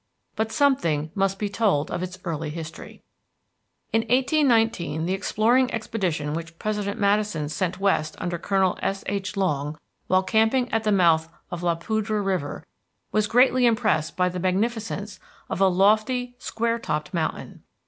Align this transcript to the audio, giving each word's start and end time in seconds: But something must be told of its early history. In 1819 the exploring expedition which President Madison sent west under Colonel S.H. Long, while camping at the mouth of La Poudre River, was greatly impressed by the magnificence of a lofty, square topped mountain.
But 0.35 0.51
something 0.51 1.11
must 1.13 1.37
be 1.37 1.47
told 1.47 1.91
of 1.91 2.01
its 2.01 2.17
early 2.25 2.49
history. 2.49 3.03
In 3.93 4.01
1819 4.01 5.05
the 5.05 5.13
exploring 5.13 5.71
expedition 5.71 6.33
which 6.33 6.57
President 6.57 6.99
Madison 6.99 7.49
sent 7.49 7.79
west 7.79 8.15
under 8.17 8.39
Colonel 8.39 8.79
S.H. 8.81 9.37
Long, 9.37 9.77
while 10.07 10.23
camping 10.23 10.73
at 10.73 10.85
the 10.85 10.91
mouth 10.91 11.31
of 11.51 11.61
La 11.61 11.75
Poudre 11.75 12.19
River, 12.19 12.65
was 13.11 13.27
greatly 13.27 13.67
impressed 13.67 14.17
by 14.17 14.27
the 14.27 14.39
magnificence 14.39 15.19
of 15.51 15.61
a 15.61 15.67
lofty, 15.67 16.33
square 16.39 16.79
topped 16.79 17.13
mountain. 17.13 17.61